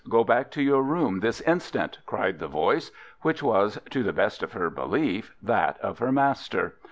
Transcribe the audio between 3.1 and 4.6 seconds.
which was, to the best of